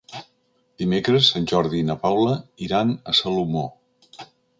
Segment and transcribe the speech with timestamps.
[0.83, 2.33] Dimecres en Jordi i na Paula
[2.69, 3.63] iran a Salomó.